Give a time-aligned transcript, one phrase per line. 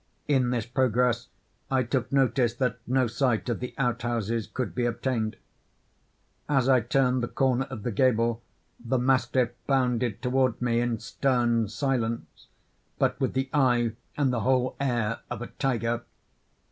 [0.27, 1.27] In this progress,
[1.69, 5.35] I took notice that no sight of the out houses could be obtained.
[6.49, 8.41] As I turned the corner of the gable,
[8.83, 12.47] the mastiff bounded towards me in stern silence,
[12.97, 16.01] but with the eye and the whole air of a tiger.